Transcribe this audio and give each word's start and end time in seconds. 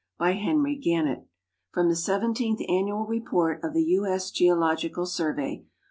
By 0.17 0.31
Henry 0.31 0.77
Gannett. 0.77 1.27
From 1.73 1.87
the 1.87 1.95
Seventeenth 1.95 2.59
Annual 2.67 3.05
Report 3.05 3.63
of 3.63 3.75
the 3.75 3.83
U. 3.83 4.01
.8. 4.01 4.33
Geological 4.33 5.05
Survey. 5.05 5.63